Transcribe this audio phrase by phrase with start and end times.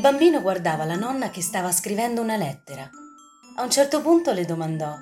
[0.00, 2.88] Il bambino guardava la nonna che stava scrivendo una lettera.
[3.56, 4.94] A un certo punto le domandò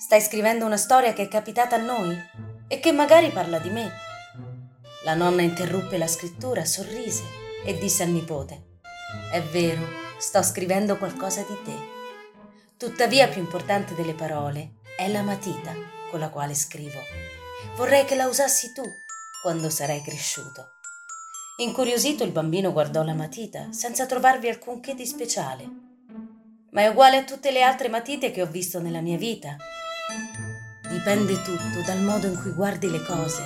[0.00, 2.16] Stai scrivendo una storia che è capitata a noi
[2.66, 3.92] e che magari parla di me.
[5.04, 7.24] La nonna interruppe la scrittura, sorrise
[7.62, 8.78] e disse al nipote
[9.30, 11.76] È vero, sto scrivendo qualcosa di te.
[12.78, 15.74] Tuttavia più importante delle parole è la matita
[16.10, 17.00] con la quale scrivo.
[17.76, 18.82] Vorrei che la usassi tu
[19.42, 20.75] quando sarai cresciuto.
[21.58, 25.66] Incuriosito il bambino guardò la matita senza trovarvi alcunché di speciale.
[26.72, 29.56] Ma è uguale a tutte le altre matite che ho visto nella mia vita.
[30.86, 33.42] Dipende tutto dal modo in cui guardi le cose.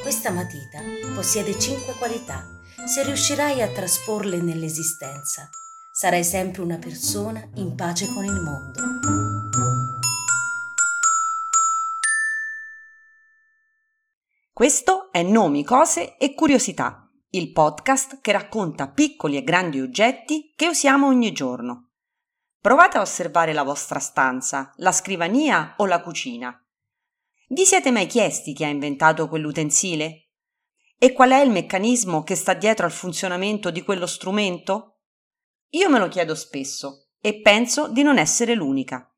[0.00, 0.78] Questa matita
[1.12, 2.46] possiede cinque qualità.
[2.86, 5.50] Se riuscirai a trasporle nell'esistenza,
[5.92, 8.80] sarai sempre una persona in pace con il mondo.
[14.52, 20.66] Questo è Nomi, cose e curiosità il podcast che racconta piccoli e grandi oggetti che
[20.66, 21.90] usiamo ogni giorno.
[22.60, 26.52] Provate a osservare la vostra stanza, la scrivania o la cucina.
[27.50, 30.30] Vi siete mai chiesti chi ha inventato quell'utensile?
[30.98, 34.98] E qual è il meccanismo che sta dietro al funzionamento di quello strumento?
[35.70, 39.08] Io me lo chiedo spesso e penso di non essere l'unica.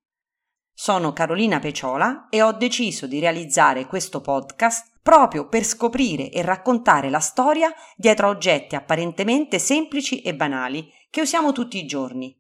[0.75, 7.11] Sono Carolina Peciola e ho deciso di realizzare questo podcast proprio per scoprire e raccontare
[7.11, 12.35] la storia dietro a oggetti apparentemente semplici e banali che usiamo tutti i giorni,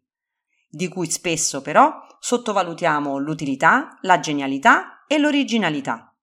[0.69, 6.15] di cui spesso però sottovalutiamo l'utilità, la genialità e l'originalità.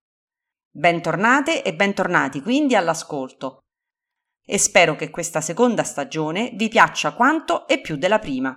[0.71, 3.59] Bentornate e bentornati quindi all'ascolto
[4.45, 8.55] e spero che questa seconda stagione vi piaccia quanto e più della prima.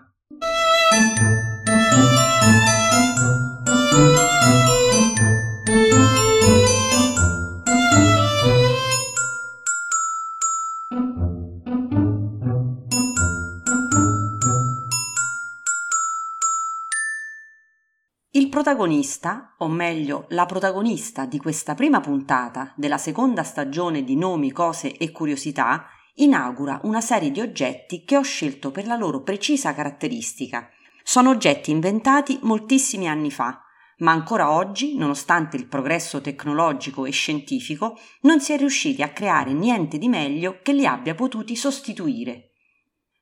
[18.52, 24.94] Protagonista, o meglio la protagonista di questa prima puntata della seconda stagione di Nomi, cose
[24.94, 25.86] e curiosità,
[26.16, 30.68] inaugura una serie di oggetti che ho scelto per la loro precisa caratteristica.
[31.02, 33.58] Sono oggetti inventati moltissimi anni fa,
[34.00, 39.54] ma ancora oggi, nonostante il progresso tecnologico e scientifico, non si è riusciti a creare
[39.54, 42.50] niente di meglio che li abbia potuti sostituire.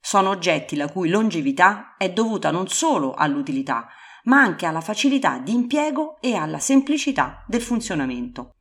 [0.01, 3.91] Sono oggetti la cui longevità è dovuta non solo all'utilità,
[4.25, 8.55] ma anche alla facilità di impiego e alla semplicità del funzionamento.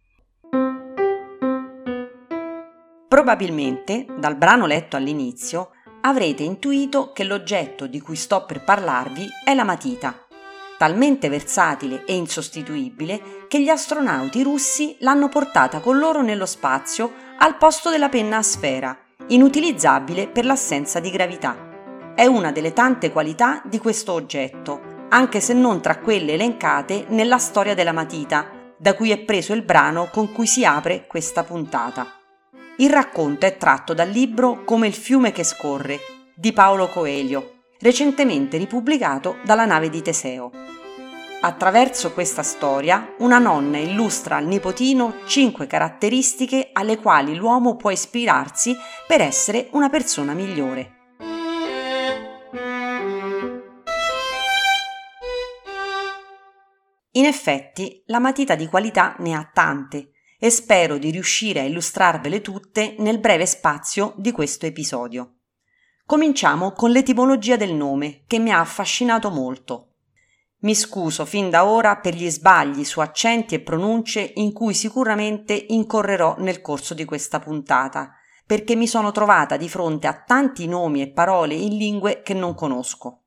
[3.08, 5.72] Probabilmente, dal brano letto all'inizio,
[6.02, 10.26] avrete intuito che l'oggetto di cui sto per parlarvi è la matita,
[10.78, 17.58] talmente versatile e insostituibile che gli astronauti russi l'hanno portata con loro nello spazio al
[17.58, 18.98] posto della penna a sfera,
[19.28, 22.14] inutilizzabile per l'assenza di gravità.
[22.16, 27.38] È una delle tante qualità di questo oggetto anche se non tra quelle elencate nella
[27.38, 32.14] storia della matita, da cui è preso il brano con cui si apre questa puntata.
[32.78, 36.00] Il racconto è tratto dal libro Come il fiume che scorre
[36.34, 40.52] di Paolo Coelho, recentemente ripubblicato dalla nave di Teseo.
[41.42, 48.76] Attraverso questa storia, una nonna illustra al nipotino cinque caratteristiche alle quali l'uomo può ispirarsi
[49.08, 50.99] per essere una persona migliore.
[57.20, 62.40] In effetti, la matita di qualità ne ha tante e spero di riuscire a illustrarvele
[62.40, 65.40] tutte nel breve spazio di questo episodio.
[66.06, 69.96] Cominciamo con l'etimologia del nome, che mi ha affascinato molto.
[70.60, 75.66] Mi scuso fin da ora per gli sbagli su accenti e pronunce in cui sicuramente
[75.68, 78.14] incorrerò nel corso di questa puntata,
[78.46, 82.56] perché mi sono trovata di fronte a tanti nomi e parole in lingue che non
[82.56, 83.19] conosco.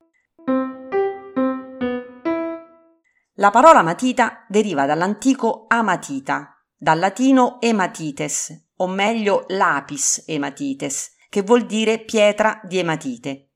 [3.37, 11.65] La parola matita deriva dall'antico amatita, dal latino ematites, o meglio lapis ematites, che vuol
[11.65, 13.53] dire pietra di ematite,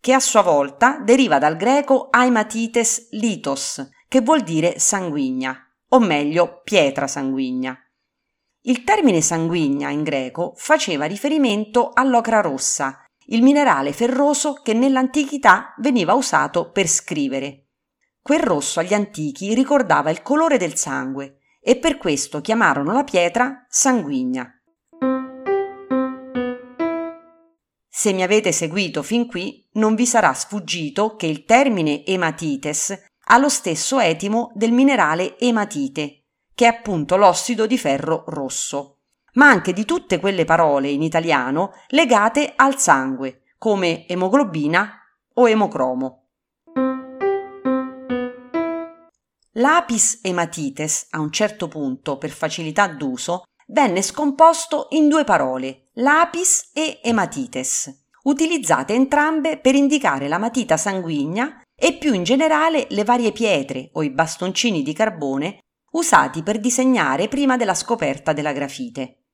[0.00, 6.62] che a sua volta deriva dal greco aematites litos, che vuol dire sanguigna, o meglio
[6.64, 7.78] pietra sanguigna.
[8.62, 16.14] Il termine sanguigna in greco faceva riferimento all'ocra rossa, il minerale ferroso che nell'antichità veniva
[16.14, 17.66] usato per scrivere.
[18.22, 23.64] Quel rosso agli antichi ricordava il colore del sangue e per questo chiamarono la pietra
[23.68, 24.54] sanguigna.
[27.88, 33.38] Se mi avete seguito fin qui, non vi sarà sfuggito che il termine ematites ha
[33.38, 36.24] lo stesso etimo del minerale ematite,
[36.54, 39.00] che è appunto l'ossido di ferro rosso,
[39.34, 44.98] ma anche di tutte quelle parole in italiano legate al sangue, come emoglobina
[45.34, 46.19] o emocromo.
[49.60, 56.70] L'apis ematites, a un certo punto, per facilità d'uso, venne scomposto in due parole, lapis
[56.72, 63.32] e ematites, utilizzate entrambe per indicare la matita sanguigna e più in generale le varie
[63.32, 65.58] pietre o i bastoncini di carbone
[65.92, 69.24] usati per disegnare prima della scoperta della grafite.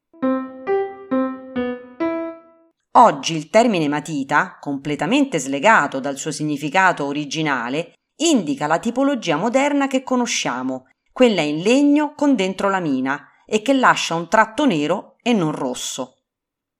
[2.97, 10.03] Oggi il termine matita, completamente slegato dal suo significato originale, indica la tipologia moderna che
[10.03, 15.33] conosciamo, quella in legno con dentro la mina e che lascia un tratto nero e
[15.33, 16.19] non rosso.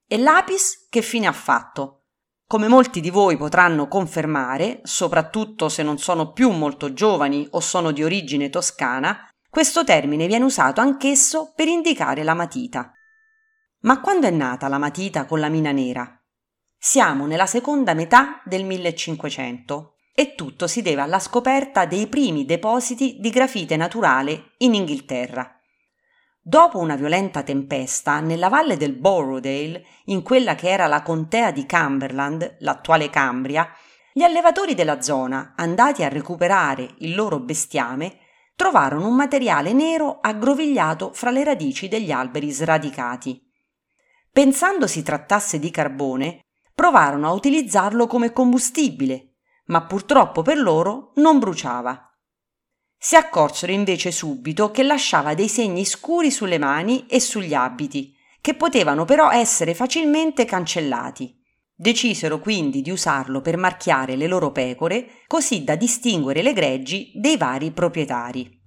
[0.07, 2.03] E l'apis che fine ha fatto?
[2.47, 7.91] Come molti di voi potranno confermare, soprattutto se non sono più molto giovani o sono
[7.91, 12.91] di origine toscana, questo termine viene usato anch'esso per indicare la matita.
[13.81, 16.09] Ma quando è nata la matita con la mina nera?
[16.77, 23.17] Siamo nella seconda metà del 1500 e tutto si deve alla scoperta dei primi depositi
[23.19, 25.55] di grafite naturale in Inghilterra.
[26.41, 31.67] Dopo una violenta tempesta, nella valle del Borrowdale, in quella che era la contea di
[31.67, 33.69] Cumberland, l'attuale Cambria,
[34.11, 38.17] gli allevatori della zona, andati a recuperare il loro bestiame,
[38.55, 43.39] trovarono un materiale nero aggrovigliato fra le radici degli alberi sradicati.
[44.31, 46.39] Pensando si trattasse di carbone,
[46.73, 49.26] provarono a utilizzarlo come combustibile,
[49.67, 52.01] ma purtroppo per loro non bruciava.
[52.97, 58.55] Si accorsero invece subito che lasciava dei segni scuri sulle mani e sugli abiti, che
[58.55, 61.35] potevano però essere facilmente cancellati.
[61.75, 67.37] Decisero quindi di usarlo per marchiare le loro pecore, così da distinguere le greggi dei
[67.37, 68.63] vari proprietari.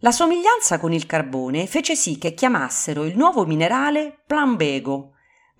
[0.00, 5.11] La somiglianza con il carbone fece sì che chiamassero il nuovo minerale plambego,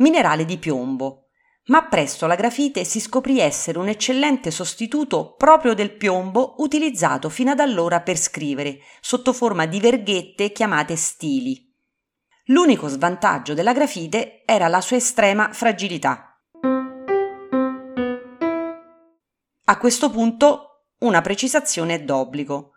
[0.03, 1.29] minerale di piombo,
[1.67, 7.53] ma presto la grafite si scoprì essere un eccellente sostituto proprio del piombo utilizzato fino
[7.53, 11.71] ad allora per scrivere, sotto forma di verghette chiamate stili.
[12.47, 16.37] L'unico svantaggio della grafite era la sua estrema fragilità.
[19.65, 22.73] A questo punto una precisazione è d'obbligo.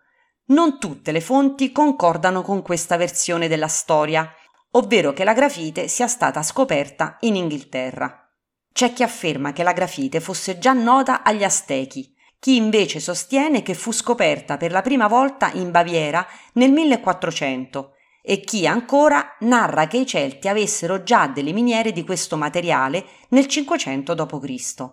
[0.48, 4.32] Non tutte le fonti concordano con questa versione della storia,
[4.76, 8.30] ovvero che la grafite sia stata scoperta in Inghilterra.
[8.72, 13.74] C'è chi afferma che la grafite fosse già nota agli Aztechi, chi invece sostiene che
[13.74, 19.98] fu scoperta per la prima volta in Baviera nel 1400 e chi ancora narra che
[19.98, 24.90] i Celti avessero già delle miniere di questo materiale nel 500 d.C.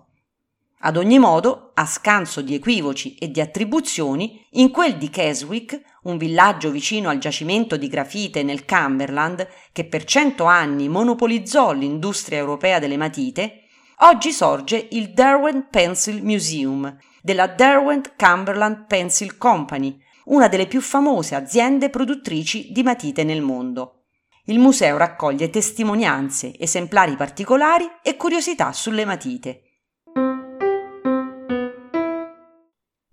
[0.84, 6.16] Ad ogni modo, a scanso di equivoci e di attribuzioni, in quel di Keswick, un
[6.16, 12.78] villaggio vicino al giacimento di grafite nel Cumberland, che per cento anni monopolizzò l'industria europea
[12.78, 13.64] delle matite,
[13.98, 21.34] oggi sorge il Derwent Pencil Museum della Derwent Cumberland Pencil Company, una delle più famose
[21.34, 24.04] aziende produttrici di matite nel mondo.
[24.46, 29.62] Il museo raccoglie testimonianze, esemplari particolari e curiosità sulle matite.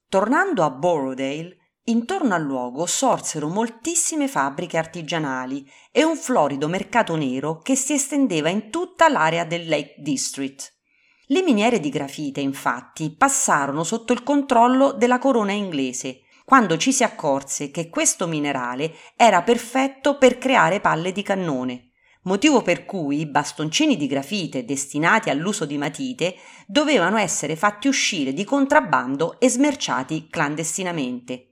[0.10, 7.60] Tornando a Borrowdale, intorno al luogo sorsero moltissime fabbriche artigianali e un florido mercato nero
[7.60, 10.74] che si estendeva in tutta l'area del Lake District.
[11.28, 17.04] Le miniere di grafite, infatti, passarono sotto il controllo della corona inglese quando ci si
[17.04, 21.92] accorse che questo minerale era perfetto per creare palle di cannone,
[22.24, 28.34] motivo per cui i bastoncini di grafite destinati all'uso di matite dovevano essere fatti uscire
[28.34, 31.49] di contrabbando e smerciati clandestinamente.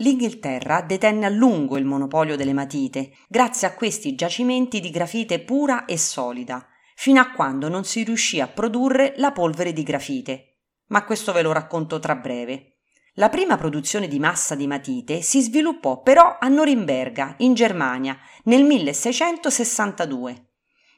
[0.00, 5.84] L'Inghilterra detenne a lungo il monopolio delle matite, grazie a questi giacimenti di grafite pura
[5.84, 10.60] e solida, fino a quando non si riuscì a produrre la polvere di grafite.
[10.86, 12.78] Ma questo ve lo racconto tra breve.
[13.14, 18.64] La prima produzione di massa di matite si sviluppò però a Norimberga, in Germania, nel
[18.64, 20.49] 1662.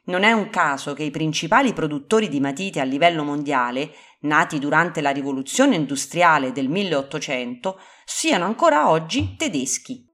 [0.05, 3.91] Non è un caso che i principali produttori di matite a livello mondiale,
[4.21, 10.05] nati durante la rivoluzione industriale del 1800, siano ancora oggi tedeschi.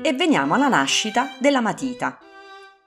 [0.00, 2.18] E veniamo alla nascita della matita.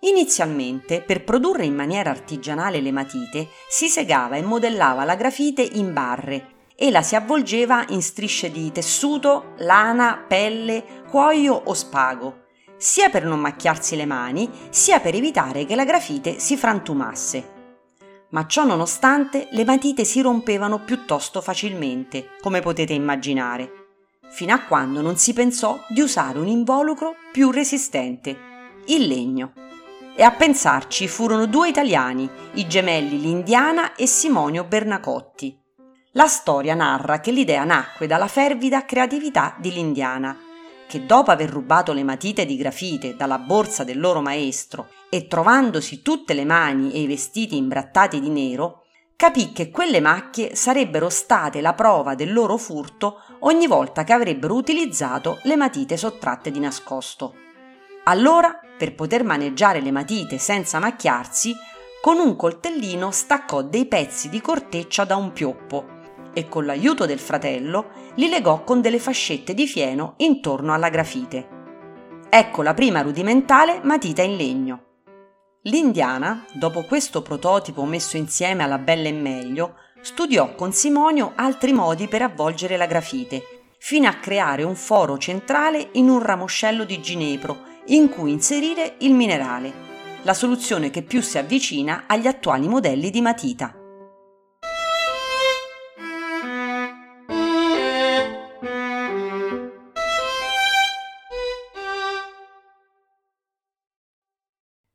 [0.01, 5.91] Inizialmente, per produrre in maniera artigianale le matite, si segava e modellava la grafite in
[5.91, 12.45] barre e la si avvolgeva in strisce di tessuto, lana, pelle, cuoio o spago,
[12.77, 17.55] sia per non macchiarsi le mani, sia per evitare che la grafite si frantumasse.
[18.29, 23.71] ma ciò nonostante le matite si rompevano piuttosto facilmente, come potete immaginare,
[24.29, 28.37] fino a quando non si pensò di usare un involucro più resistente,
[28.87, 29.53] il legno.
[30.19, 35.55] E a pensarci furono due italiani, i gemelli Lindiana e Simonio Bernacotti.
[36.13, 40.36] La storia narra che l'idea nacque dalla fervida creatività di Lindiana,
[40.88, 46.01] che dopo aver rubato le matite di grafite dalla borsa del loro maestro e trovandosi
[46.01, 51.62] tutte le mani e i vestiti imbrattati di nero, capì che quelle macchie sarebbero state
[51.62, 57.45] la prova del loro furto ogni volta che avrebbero utilizzato le matite sottratte di nascosto.
[58.07, 61.53] Allora, per poter maneggiare le matite senza macchiarsi,
[62.01, 65.95] con un coltellino staccò dei pezzi di corteccia da un pioppo
[66.33, 71.55] e con l'aiuto del fratello li legò con delle fascette di fieno intorno alla grafite.
[72.29, 74.83] Ecco la prima rudimentale matita in legno.
[75.63, 82.07] L'indiana, dopo questo prototipo messo insieme alla bella e meglio, studiò con Simonio altri modi
[82.07, 83.43] per avvolgere la grafite,
[83.79, 89.13] fino a creare un foro centrale in un ramoscello di ginepro in cui inserire il
[89.13, 89.86] minerale,
[90.24, 93.74] la soluzione che più si avvicina agli attuali modelli di matita.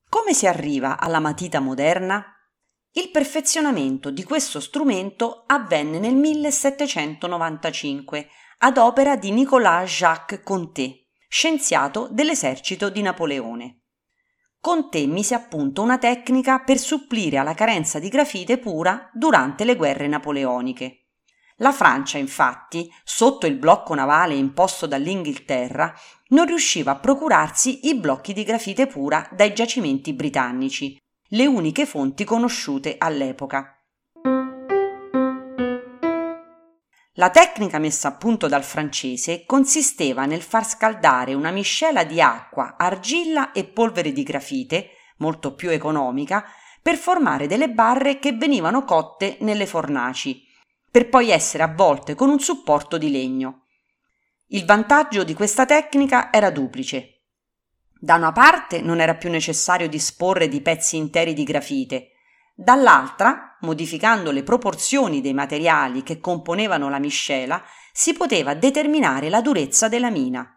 [0.08, 2.26] Come si arriva alla matita moderna?
[2.94, 11.01] Il perfezionamento di questo strumento avvenne nel 1795 ad opera di Nicolas Jacques Conté,
[11.34, 13.84] scienziato dell'esercito di Napoleone.
[14.60, 19.74] Conté mise a punto una tecnica per supplire alla carenza di grafite pura durante le
[19.74, 21.06] guerre napoleoniche.
[21.56, 25.94] La Francia, infatti, sotto il blocco navale imposto dall'Inghilterra,
[26.28, 30.98] non riusciva a procurarsi i blocchi di grafite pura dai giacimenti britannici,
[31.28, 33.81] le uniche fonti conosciute all'epoca.
[37.16, 42.76] La tecnica messa a punto dal francese consisteva nel far scaldare una miscela di acqua,
[42.78, 46.42] argilla e polvere di grafite, molto più economica,
[46.80, 50.42] per formare delle barre che venivano cotte nelle fornaci,
[50.90, 53.66] per poi essere avvolte con un supporto di legno.
[54.46, 57.24] Il vantaggio di questa tecnica era duplice.
[58.00, 62.12] Da una parte non era più necessario disporre di pezzi interi di grafite,
[62.54, 69.88] dall'altra, modificando le proporzioni dei materiali che componevano la miscela, si poteva determinare la durezza
[69.88, 70.56] della mina.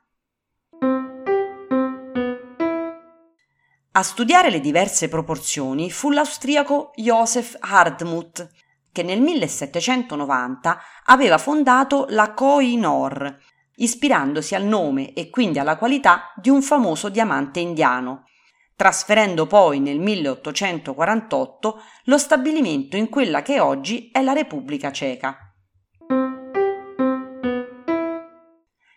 [3.98, 8.50] A studiare le diverse proporzioni fu l'austriaco Josef Hardmuth,
[8.92, 13.38] che nel 1790 aveva fondato la Koh-i-Noor,
[13.76, 18.26] ispirandosi al nome e quindi alla qualità di un famoso diamante indiano,
[18.76, 25.40] trasferendo poi nel 1848 lo stabilimento in quella che oggi è la Repubblica Ceca.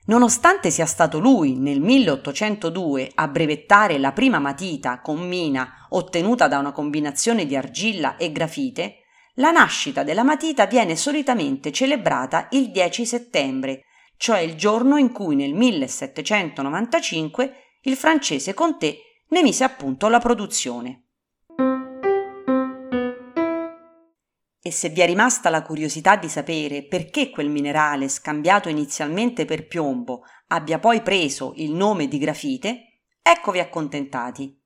[0.06, 6.58] Nonostante sia stato lui nel 1802 a brevettare la prima matita con mina ottenuta da
[6.58, 9.02] una combinazione di argilla e grafite,
[9.34, 13.84] la nascita della matita viene solitamente celebrata il 10 settembre,
[14.16, 20.18] cioè il giorno in cui nel 1795 il francese Conté ne mise a punto la
[20.18, 21.04] produzione.
[24.60, 29.66] E se vi è rimasta la curiosità di sapere perché quel minerale scambiato inizialmente per
[29.66, 34.58] piombo abbia poi preso il nome di grafite, eccovi accontentati.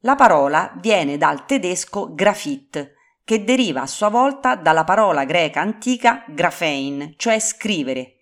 [0.00, 2.94] La parola viene dal tedesco graphite,
[3.24, 8.13] che deriva a sua volta dalla parola greca antica graphein, cioè scrivere.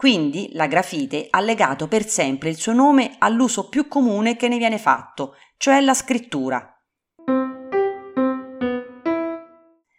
[0.00, 4.56] Quindi la grafite ha legato per sempre il suo nome all'uso più comune che ne
[4.56, 6.74] viene fatto, cioè la scrittura.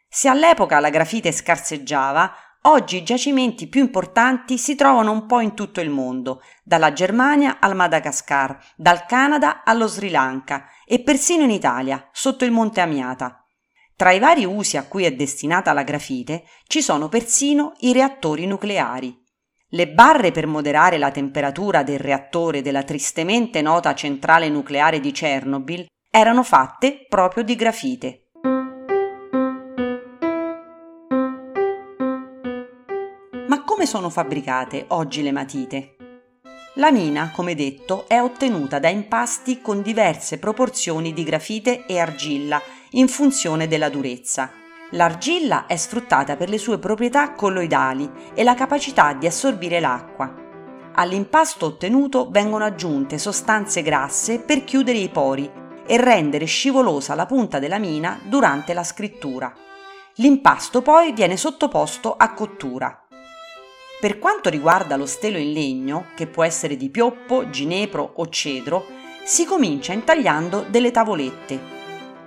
[0.10, 5.54] Se all'epoca la grafite scarseggiava, oggi i giacimenti più importanti si trovano un po' in
[5.54, 11.52] tutto il mondo, dalla Germania al Madagascar, dal Canada allo Sri Lanka e persino in
[11.52, 13.46] Italia, sotto il Monte Amiata.
[13.96, 18.48] Tra i vari usi a cui è destinata la grafite ci sono persino i reattori
[18.48, 19.21] nucleari.
[19.74, 25.86] Le barre per moderare la temperatura del reattore della tristemente nota centrale nucleare di Chernobyl
[26.10, 28.32] erano fatte proprio di grafite.
[33.48, 35.96] Ma come sono fabbricate oggi le matite?
[36.76, 42.62] La mina, come detto, è ottenuta da impasti con diverse proporzioni di grafite e argilla
[42.92, 44.52] in funzione della durezza.
[44.92, 50.34] L'argilla è sfruttata per le sue proprietà colloidali e la capacità di assorbire l'acqua.
[50.94, 55.50] All'impasto ottenuto vengono aggiunte sostanze grasse per chiudere i pori
[55.86, 59.54] e rendere scivolosa la punta della mina durante la scrittura.
[60.16, 63.06] L'impasto poi viene sottoposto a cottura.
[64.02, 68.86] Per quanto riguarda lo stelo in legno, che può essere di pioppo, ginepro o cedro,
[69.24, 71.81] si comincia intagliando delle tavolette.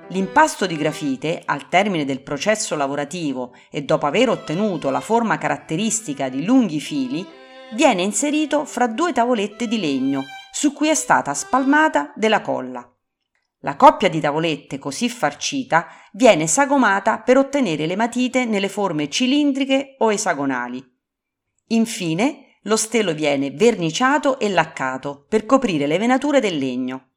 [0.09, 6.29] L'impasto di grafite, al termine del processo lavorativo e dopo aver ottenuto la forma caratteristica
[6.29, 7.27] di lunghi fili,
[7.73, 12.89] viene inserito fra due tavolette di legno su cui è stata spalmata della colla.
[13.61, 19.97] La coppia di tavolette così farcita viene sagomata per ottenere le matite nelle forme cilindriche
[19.99, 20.85] o esagonali.
[21.69, 27.14] Infine, lo stelo viene verniciato e laccato per coprire le venature del legno.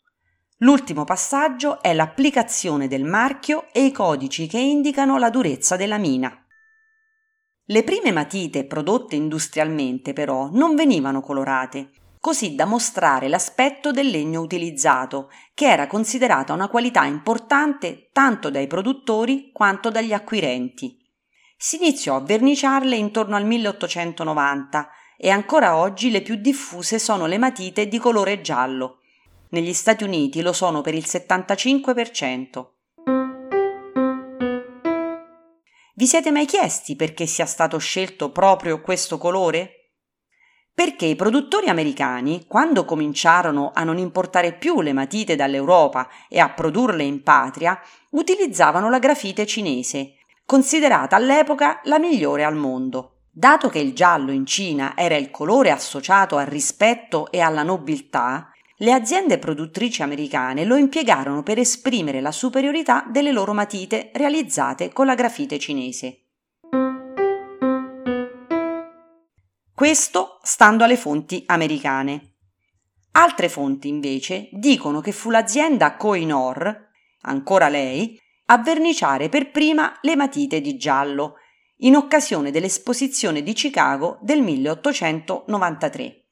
[0.61, 6.35] L'ultimo passaggio è l'applicazione del marchio e i codici che indicano la durezza della mina.
[7.65, 14.41] Le prime matite prodotte industrialmente però non venivano colorate, così da mostrare l'aspetto del legno
[14.41, 20.97] utilizzato, che era considerata una qualità importante tanto dai produttori quanto dagli acquirenti.
[21.55, 27.37] Si iniziò a verniciarle intorno al 1890 e ancora oggi le più diffuse sono le
[27.37, 28.96] matite di colore giallo.
[29.49, 32.65] Negli Stati Uniti lo sono per il 75%.
[35.95, 39.77] Vi siete mai chiesti perché sia stato scelto proprio questo colore?
[40.77, 46.49] perché i produttori americani, quando cominciarono a non importare più le matite dall'Europa e a
[46.49, 53.21] produrle in patria, utilizzavano la grafite cinese, considerata all'epoca la migliore al mondo.
[53.31, 58.51] Dato che il giallo in Cina era il colore associato al rispetto e alla nobiltà,
[58.79, 65.07] le aziende produttrici americane lo impiegarono per esprimere la superiorità delle loro matite realizzate con
[65.07, 66.25] la grafite cinese.
[69.73, 72.33] Questo stando alle fonti americane.
[73.11, 76.89] Altre fonti invece dicono che fu l'azienda Koinor,
[77.21, 78.19] ancora lei,
[78.49, 81.35] a verniciare per prima le matite di giallo,
[81.77, 86.26] in occasione dell'esposizione di Chicago del 1893.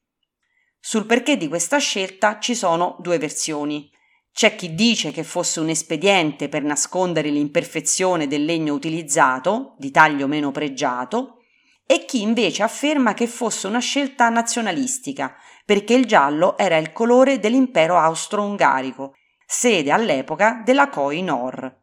[0.88, 3.90] Sul perché di questa scelta ci sono due versioni.
[4.32, 10.28] C'è chi dice che fosse un espediente per nascondere l'imperfezione del legno utilizzato, di taglio
[10.28, 11.40] meno pregiato,
[11.88, 17.40] e chi invece afferma che fosse una scelta nazionalistica, perché il giallo era il colore
[17.40, 21.80] dell'impero austro-ungarico, sede all'epoca della Koi Nor.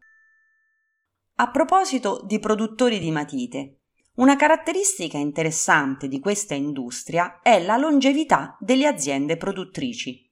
[1.38, 3.81] A proposito di produttori di matite,
[4.22, 10.30] una caratteristica interessante di questa industria è la longevità delle aziende produttrici.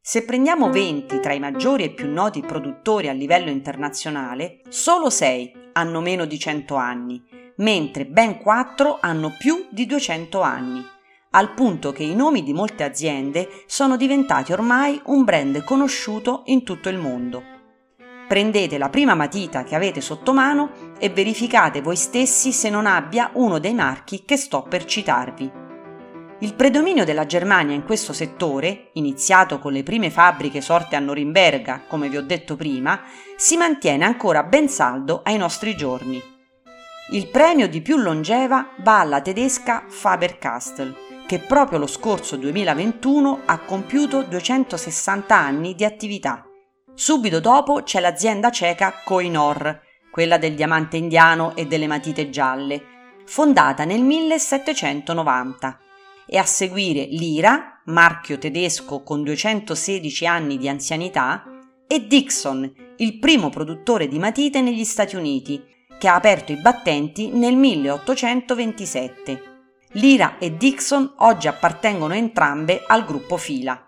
[0.00, 5.72] Se prendiamo 20 tra i maggiori e più noti produttori a livello internazionale, solo 6
[5.74, 7.22] hanno meno di 100 anni,
[7.56, 10.82] mentre ben 4 hanno più di 200 anni,
[11.32, 16.64] al punto che i nomi di molte aziende sono diventati ormai un brand conosciuto in
[16.64, 17.57] tutto il mondo.
[18.28, 23.30] Prendete la prima matita che avete sotto mano e verificate voi stessi se non abbia
[23.32, 25.50] uno dei marchi che sto per citarvi.
[26.40, 31.84] Il predominio della Germania in questo settore, iniziato con le prime fabbriche sorte a Norimberga,
[31.88, 33.00] come vi ho detto prima,
[33.34, 36.22] si mantiene ancora ben saldo ai nostri giorni.
[37.12, 40.94] Il premio di più longeva va alla tedesca Faber-Castell,
[41.26, 46.47] che proprio lo scorso 2021 ha compiuto 260 anni di attività.
[46.98, 52.82] Subito dopo c'è l'azienda ceca Koinor, quella del diamante indiano e delle matite gialle,
[53.24, 55.78] fondata nel 1790
[56.26, 61.44] e a seguire l'IRA, marchio tedesco con 216 anni di anzianità,
[61.86, 65.64] e Dixon, il primo produttore di matite negli Stati Uniti,
[66.00, 69.42] che ha aperto i battenti nel 1827.
[69.92, 73.87] L'IRA e Dixon oggi appartengono entrambe al gruppo Fila.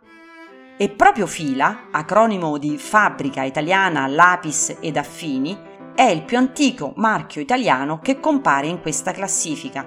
[0.81, 5.55] E proprio Fila, acronimo di Fabbrica Italiana Lapis ed Affini,
[5.95, 9.87] è il più antico marchio italiano che compare in questa classifica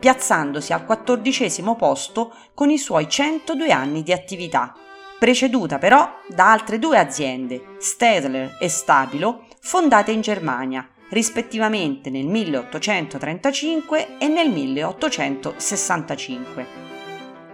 [0.00, 4.74] piazzandosi al quattordicesimo posto con i suoi 102 anni di attività,
[5.16, 14.18] preceduta però da altre due aziende, Stedler e Stabilo, fondate in Germania, rispettivamente nel 1835
[14.18, 16.91] e nel 1865.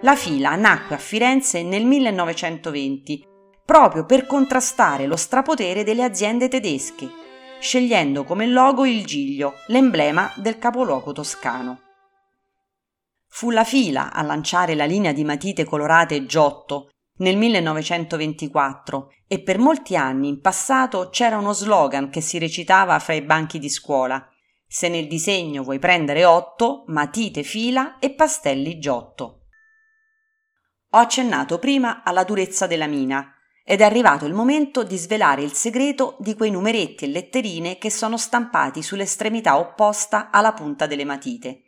[0.02, 3.26] La fila nacque a Firenze nel 1920
[3.64, 7.11] proprio per contrastare lo strapotere delle aziende tedesche,
[7.58, 11.80] scegliendo come logo il giglio, l'emblema del capoluogo toscano.
[13.26, 19.58] Fu la fila a lanciare la linea di matite colorate Giotto nel 1924 e per
[19.58, 24.26] molti anni in passato c'era uno slogan che si recitava fra i banchi di scuola.
[24.64, 29.38] Se nel disegno vuoi prendere otto, matite fila e pastelli Giotto.
[30.92, 35.53] Ho accennato prima alla durezza della mina ed è arrivato il momento di svelare il
[35.53, 41.64] segreto di quei numeretti e letterine che sono stampati sull'estremità opposta alla punta delle matite.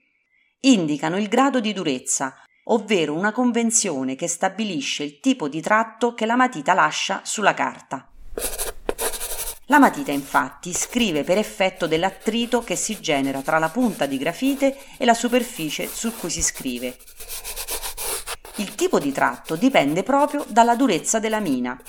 [0.61, 6.25] Indicano il grado di durezza, ovvero una convenzione che stabilisce il tipo di tratto che
[6.25, 8.11] la matita lascia sulla carta.
[9.67, 14.79] La matita infatti scrive per effetto dell'attrito che si genera tra la punta di grafite
[14.97, 16.97] e la superficie su cui si scrive.
[18.57, 21.81] Il tipo di tratto dipende proprio dalla durezza della mina.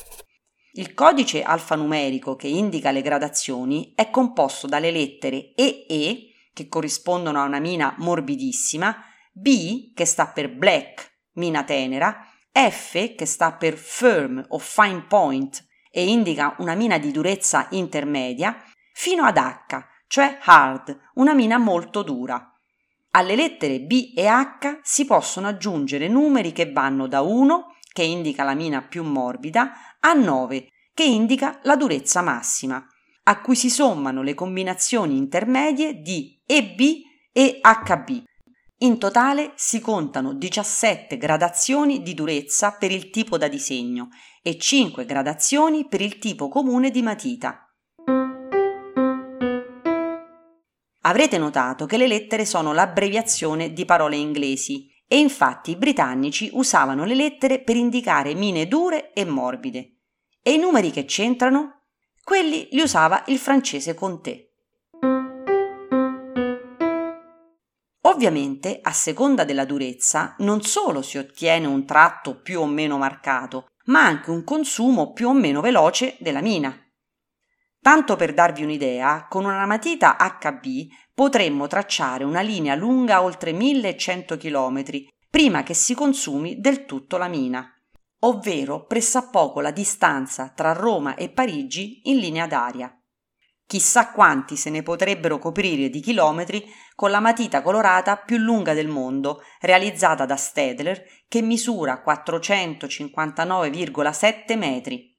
[0.74, 7.46] Il codice alfanumerico che indica le gradazioni è composto dalle lettere EE, che corrispondono a
[7.46, 8.96] una mina morbidissima,
[9.34, 15.66] B, che sta per black, mina tenera, F, che sta per firm o fine point
[15.90, 22.04] e indica una mina di durezza intermedia, fino ad H, cioè hard, una mina molto
[22.04, 22.51] dura.
[23.12, 28.44] Alle lettere B e H si possono aggiungere numeri che vanno da 1, che indica
[28.44, 32.86] la mina più morbida, a 9, che indica la durezza massima,
[33.24, 36.80] a cui si sommano le combinazioni intermedie di EB
[37.34, 38.24] e HB.
[38.80, 44.08] In totale si contano 17 gradazioni di durezza per il tipo da disegno
[44.42, 47.71] e 5 gradazioni per il tipo comune di matita.
[51.04, 57.06] Avrete notato che le lettere sono l'abbreviazione di parole inglesi e infatti i britannici usavano
[57.06, 59.98] le lettere per indicare mine dure e morbide.
[60.44, 61.86] E i numeri che c'entrano?
[62.24, 64.54] Quelli li usava il francese Comté.
[68.02, 73.68] Ovviamente, a seconda della durezza, non solo si ottiene un tratto più o meno marcato,
[73.86, 76.76] ma anche un consumo più o meno veloce della mina.
[77.82, 80.66] Tanto per darvi un'idea, con una matita HB
[81.16, 84.84] potremmo tracciare una linea lunga oltre 1100 km
[85.32, 87.68] prima che si consumi del tutto la mina,
[88.20, 92.96] ovvero pressappoco la distanza tra Roma e Parigi in linea d'aria.
[93.66, 96.64] Chissà quanti se ne potrebbero coprire di chilometri
[96.94, 105.11] con la matita colorata più lunga del mondo, realizzata da Stedler, che misura 459,7 metri.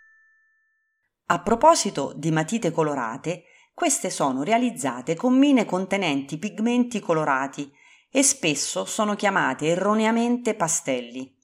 [1.26, 7.72] A proposito di matite colorate, queste sono realizzate con mine contenenti pigmenti colorati
[8.10, 11.34] e spesso sono chiamate erroneamente pastelli.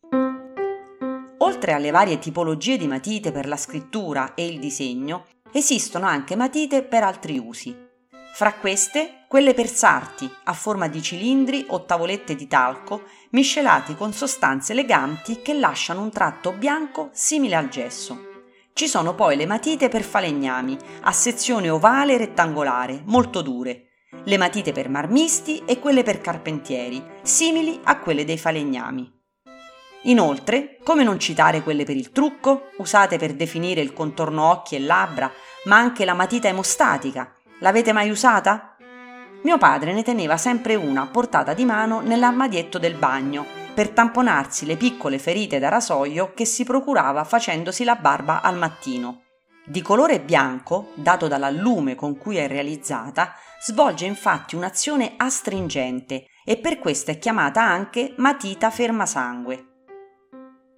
[1.38, 6.82] Oltre alle varie tipologie di matite per la scrittura e il disegno, esistono anche matite
[6.82, 7.74] per altri usi.
[8.34, 14.12] Fra queste, quelle per sarti, a forma di cilindri o tavolette di talco, miscelati con
[14.12, 18.27] sostanze eleganti che lasciano un tratto bianco simile al gesso.
[18.78, 23.88] Ci sono poi le matite per falegnami, a sezione ovale e rettangolare, molto dure,
[24.22, 29.12] le matite per marmisti e quelle per carpentieri, simili a quelle dei falegnami.
[30.02, 34.80] Inoltre, come non citare quelle per il trucco, usate per definire il contorno occhi e
[34.80, 35.28] labbra,
[35.64, 37.34] ma anche la matita emostatica.
[37.58, 38.76] L'avete mai usata?
[39.42, 44.66] Mio padre ne teneva sempre una a portata di mano nell'armadietto del bagno per tamponarsi
[44.66, 49.22] le piccole ferite da rasoio che si procurava facendosi la barba al mattino.
[49.64, 56.80] Di colore bianco, dato dall'allume con cui è realizzata, svolge infatti un'azione astringente e per
[56.80, 59.66] questo è chiamata anche matita fermasangue.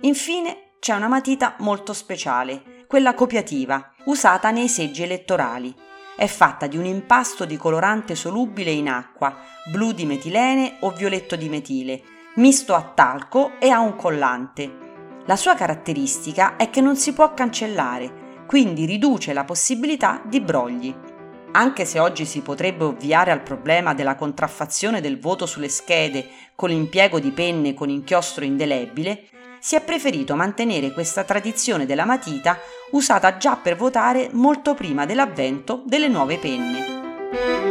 [0.02, 5.74] Infine c'è una matita molto speciale, quella copiativa, usata nei seggi elettorali.
[6.14, 9.34] È fatta di un impasto di colorante solubile in acqua,
[9.72, 12.02] blu di metilene o violetto di metile,
[12.36, 14.78] misto a talco e a un collante.
[15.26, 20.94] La sua caratteristica è che non si può cancellare, quindi riduce la possibilità di brogli.
[21.52, 26.68] Anche se oggi si potrebbe ovviare al problema della contraffazione del voto sulle schede con
[26.68, 29.24] l'impiego di penne con inchiostro indelebile,
[29.58, 32.58] si è preferito mantenere questa tradizione della matita
[32.92, 37.69] usata già per votare molto prima dell'avvento delle nuove penne.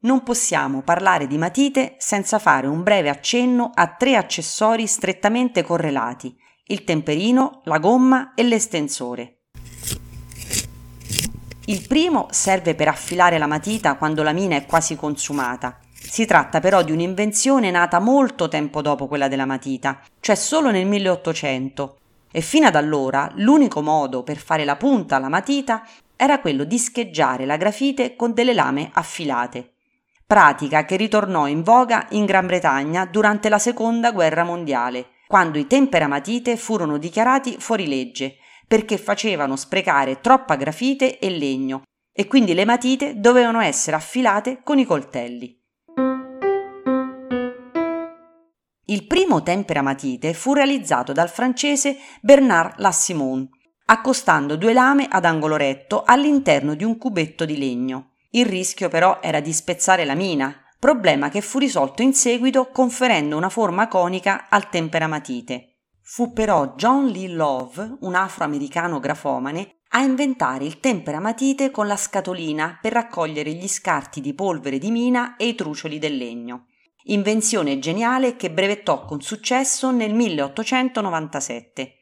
[0.00, 6.36] Non possiamo parlare di matite senza fare un breve accenno a tre accessori strettamente correlati,
[6.66, 9.38] il temperino, la gomma e l'estensore.
[11.64, 15.80] Il primo serve per affilare la matita quando la mina è quasi consumata.
[15.92, 20.86] Si tratta però di un'invenzione nata molto tempo dopo quella della matita, cioè solo nel
[20.86, 21.98] 1800,
[22.30, 25.82] e fino ad allora l'unico modo per fare la punta alla matita
[26.14, 29.72] era quello di scheggiare la grafite con delle lame affilate
[30.28, 35.66] pratica che ritornò in voga in Gran Bretagna durante la Seconda Guerra Mondiale, quando i
[35.66, 38.36] temperamatite furono dichiarati fuori legge
[38.68, 44.78] perché facevano sprecare troppa grafite e legno e quindi le matite dovevano essere affilate con
[44.78, 45.58] i coltelli.
[48.84, 53.48] Il primo temperamatite fu realizzato dal francese Bernard Lassimon,
[53.86, 58.07] accostando due lame ad angolo retto all'interno di un cubetto di legno.
[58.30, 63.36] Il rischio però era di spezzare la mina, problema che fu risolto in seguito conferendo
[63.36, 65.78] una forma conica al temperamatite.
[66.02, 72.78] Fu però John Lee Love, un afroamericano grafomane, a inventare il temperamatite con la scatolina
[72.80, 76.66] per raccogliere gli scarti di polvere di mina e i trucioli del legno.
[77.04, 81.97] Invenzione geniale che brevettò con successo nel 1897.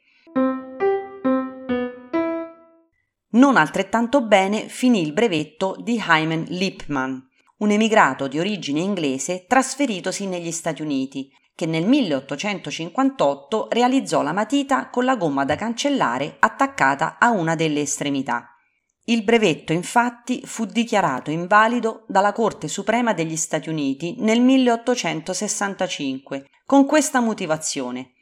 [3.37, 7.23] Non altrettanto bene finì il brevetto di Hyman Lipman,
[7.59, 14.89] un emigrato di origine inglese trasferitosi negli Stati Uniti, che nel 1858 realizzò la matita
[14.89, 18.57] con la gomma da cancellare attaccata a una delle estremità.
[19.05, 26.87] Il brevetto infatti fu dichiarato invalido dalla Corte Suprema degli Stati Uniti nel 1865 con
[26.87, 28.13] questa motivazione.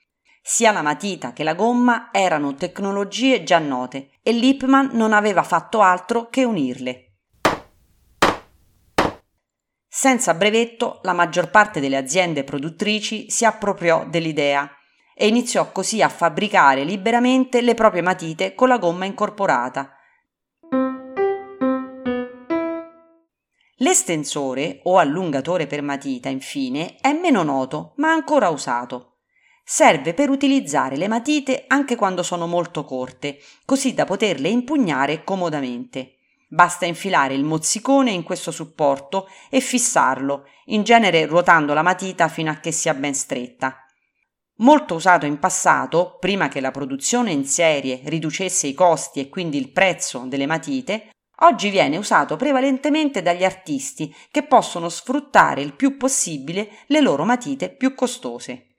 [0.43, 5.83] Sia la matita che la gomma erano tecnologie già note e Lippmann non aveva fatto
[5.83, 7.13] altro che unirle.
[9.87, 14.69] Senza brevetto, la maggior parte delle aziende produttrici si appropriò dell'idea
[15.15, 19.91] e iniziò così a fabbricare liberamente le proprie matite con la gomma incorporata.
[23.77, 29.14] L'estensore o allungatore per matita, infine, è meno noto, ma ancora usato.
[29.67, 36.17] Serve per utilizzare le matite anche quando sono molto corte, così da poterle impugnare comodamente.
[36.49, 42.51] Basta infilare il mozzicone in questo supporto e fissarlo, in genere ruotando la matita fino
[42.51, 43.79] a che sia ben stretta.
[44.59, 49.57] Molto usato in passato, prima che la produzione in serie riducesse i costi e quindi
[49.57, 55.97] il prezzo delle matite, oggi viene usato prevalentemente dagli artisti che possono sfruttare il più
[55.97, 58.74] possibile le loro matite più costose.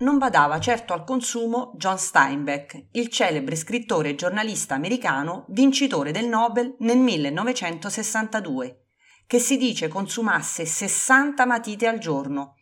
[0.00, 6.26] Non badava certo al consumo John Steinbeck, il celebre scrittore e giornalista americano vincitore del
[6.26, 8.84] Nobel nel 1962,
[9.26, 12.54] che si dice consumasse 60 matite al giorno,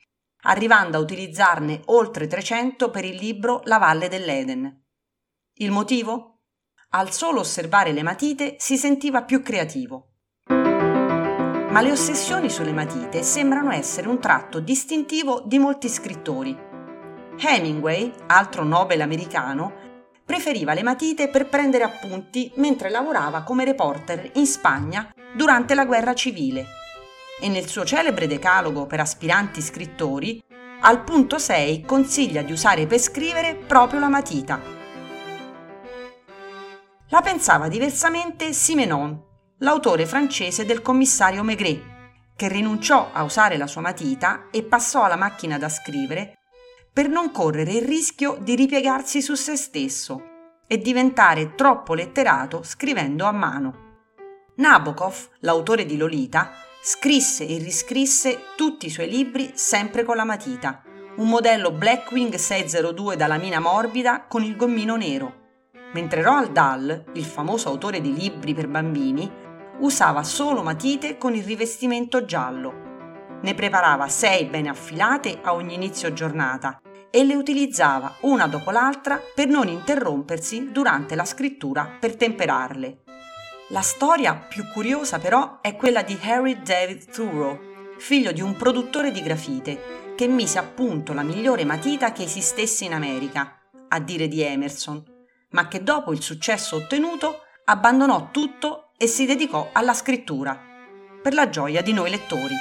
[0.42, 4.85] arrivando a utilizzarne oltre 300 per il libro La valle dell'Eden.
[5.55, 6.40] Il motivo?
[6.90, 10.14] Al solo osservare le matite si sentiva più creativo.
[10.48, 16.66] Ma le ossessioni sulle matite sembrano essere un tratto distintivo di molti scrittori
[17.38, 19.87] Hemingway, altro Nobel americano,
[20.24, 26.14] preferiva le matite per prendere appunti mentre lavorava come reporter in Spagna durante la guerra
[26.14, 26.66] civile.
[27.40, 30.42] E nel suo celebre decalogo per aspiranti scrittori,
[30.81, 34.61] al punto 6 consiglia di usare per scrivere proprio la matita.
[37.11, 39.18] La pensava diversamente Simenon,
[39.59, 41.83] l'autore francese del commissario Maigret,
[42.37, 46.35] che rinunciò a usare la sua matita e passò alla macchina da scrivere
[46.98, 50.20] per non correre il rischio di ripiegarsi su se stesso
[50.66, 54.00] e diventare troppo letterato scrivendo a mano.
[54.56, 56.50] Nabokov, l'autore di Lolita,
[56.82, 60.82] scrisse e riscrisse tutti i suoi libri sempre con la matita,
[61.18, 65.34] un modello Blackwing 602 dalla mina morbida con il gommino nero,
[65.92, 69.30] mentre Roald Dahl, il famoso autore di libri per bambini,
[69.78, 72.87] usava solo matite con il rivestimento giallo.
[73.40, 79.20] Ne preparava sei ben affilate a ogni inizio giornata e le utilizzava una dopo l'altra
[79.34, 83.02] per non interrompersi durante la scrittura per temperarle.
[83.70, 87.58] La storia più curiosa però è quella di Harry David Thoreau,
[87.98, 92.84] figlio di un produttore di grafite, che mise a punto la migliore matita che esistesse
[92.84, 95.02] in America, a dire di Emerson,
[95.50, 100.58] ma che dopo il successo ottenuto abbandonò tutto e si dedicò alla scrittura,
[101.22, 102.54] per la gioia di noi lettori.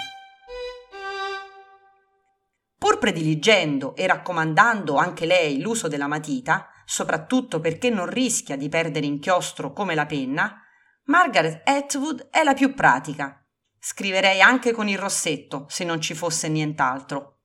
[2.77, 9.05] Pur prediligendo e raccomandando anche lei l'uso della matita, soprattutto perché non rischia di perdere
[9.05, 10.61] inchiostro come la penna,
[11.05, 13.43] Margaret Atwood è la più pratica.
[13.79, 17.39] Scriverei anche con il rossetto, se non ci fosse nient'altro.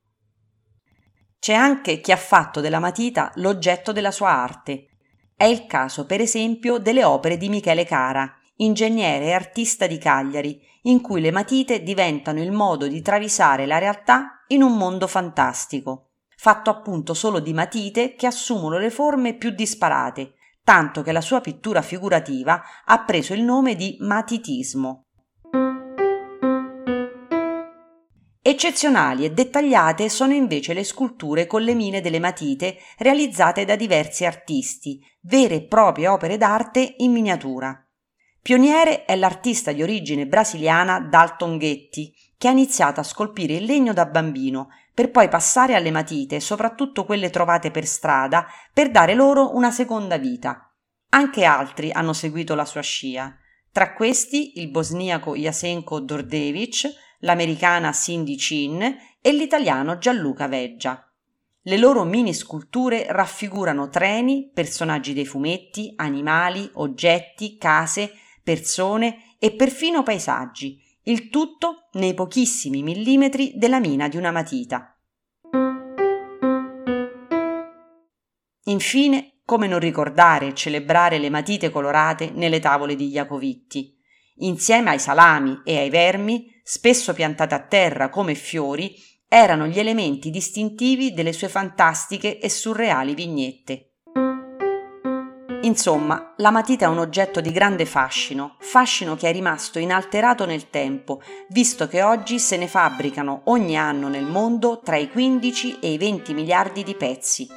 [1.39, 4.89] C'è anche chi ha fatto della matita l'oggetto della sua arte.
[5.35, 8.33] È il caso, per esempio, delle opere di Michele Cara,
[8.65, 13.79] ingegnere e artista di Cagliari, in cui le matite diventano il modo di travisare la
[13.79, 19.51] realtà in un mondo fantastico, fatto appunto solo di matite che assumono le forme più
[19.51, 25.07] disparate, tanto che la sua pittura figurativa ha preso il nome di matitismo.
[28.45, 34.25] Eccezionali e dettagliate sono invece le sculture con le mine delle matite realizzate da diversi
[34.25, 37.82] artisti, vere e proprie opere d'arte in miniatura.
[38.43, 43.93] Pioniere è l'artista di origine brasiliana Dalton Ghetti, che ha iniziato a scolpire il legno
[43.93, 49.55] da bambino per poi passare alle matite, soprattutto quelle trovate per strada, per dare loro
[49.55, 50.69] una seconda vita.
[51.11, 53.33] Anche altri hanno seguito la sua scia.
[53.71, 58.83] Tra questi il bosniaco Jasenko Dordevic, l'americana Cindy Chin
[59.21, 61.09] e l'italiano Gianluca Veggia.
[61.63, 70.03] Le loro mini sculture raffigurano treni, personaggi dei fumetti, animali, oggetti, case, persone e perfino
[70.03, 74.97] paesaggi, il tutto nei pochissimi millimetri della mina di una matita.
[78.67, 83.99] Infine, come non ricordare e celebrare le matite colorate nelle tavole di Iacovitti.
[84.37, 88.95] Insieme ai salami e ai vermi, spesso piantate a terra come fiori,
[89.29, 93.92] erano gli elementi distintivi delle sue fantastiche e surreali vignette.
[95.65, 100.71] Insomma, la matita è un oggetto di grande fascino, fascino che è rimasto inalterato nel
[100.71, 105.93] tempo, visto che oggi se ne fabbricano ogni anno nel mondo tra i 15 e
[105.93, 107.49] i 20 miliardi di pezzi.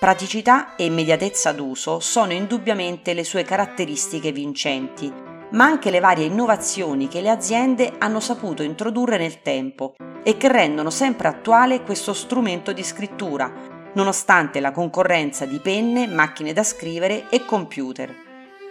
[0.00, 5.12] Praticità e immediatezza d'uso sono indubbiamente le sue caratteristiche vincenti,
[5.52, 10.48] ma anche le varie innovazioni che le aziende hanno saputo introdurre nel tempo e che
[10.48, 17.28] rendono sempre attuale questo strumento di scrittura, nonostante la concorrenza di penne, macchine da scrivere
[17.28, 18.24] e computer.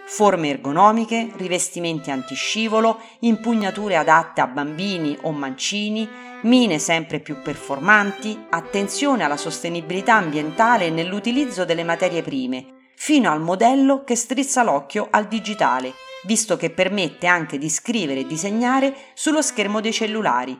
[0.06, 6.08] Forme ergonomiche, rivestimenti antiscivolo, impugnature adatte a bambini o mancini,
[6.42, 14.04] mine sempre più performanti, attenzione alla sostenibilità ambientale nell'utilizzo delle materie prime, fino al modello
[14.04, 15.92] che strizza l'occhio al digitale,
[16.24, 20.58] visto che permette anche di scrivere e disegnare sullo schermo dei cellulari,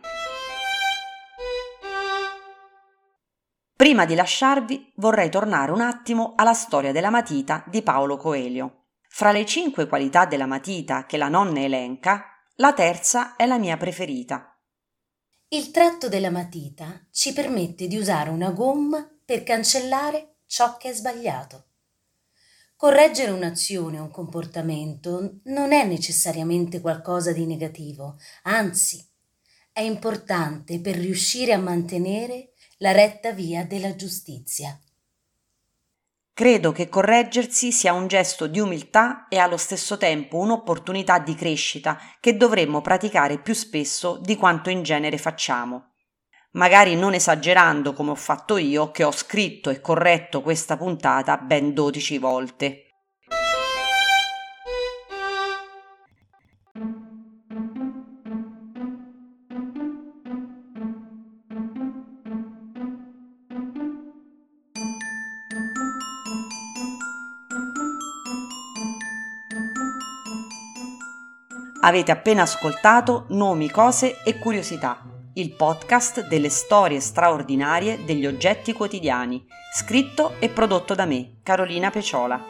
[3.77, 8.85] Prima di lasciarvi vorrei tornare un attimo alla storia della matita di Paolo Coelho.
[9.07, 13.77] Fra le cinque qualità della matita che la nonna elenca, la terza è la mia
[13.77, 14.59] preferita.
[15.49, 20.95] Il tratto della matita ci permette di usare una gomma per cancellare ciò che è
[20.95, 21.67] sbagliato.
[22.77, 29.07] Correggere un'azione o un comportamento non è necessariamente qualcosa di negativo, anzi,
[29.71, 34.79] è importante per riuscire a mantenere la retta via della giustizia.
[36.35, 41.99] Credo che correggersi sia un gesto di umiltà e allo stesso tempo un'opportunità di crescita
[42.21, 45.93] che dovremmo praticare più spesso di quanto in genere facciamo.
[46.53, 51.73] Magari non esagerando come ho fatto io, che ho scritto e corretto questa puntata ben
[51.73, 52.86] 12 volte.
[71.81, 75.03] Avete appena ascoltato Nomi, cose e curiosità,
[75.35, 82.43] il podcast delle storie straordinarie degli oggetti quotidiani, scritto e prodotto da me, Carolina Peciola.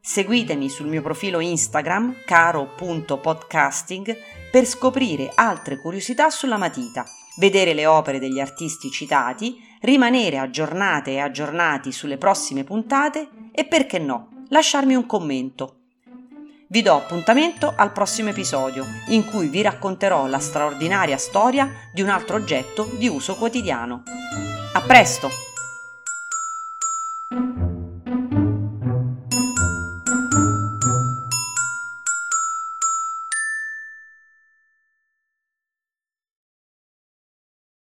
[0.00, 4.16] Seguitemi sul mio profilo Instagram caro.podcasting
[4.50, 7.04] per scoprire altre curiosità sulla matita,
[7.36, 13.98] vedere le opere degli artisti citati, rimanere aggiornate e aggiornati sulle prossime puntate e perché
[13.98, 15.81] no, lasciarmi un commento
[16.72, 22.08] vi do appuntamento al prossimo episodio in cui vi racconterò la straordinaria storia di un
[22.08, 24.04] altro oggetto di uso quotidiano.
[24.72, 25.51] A presto!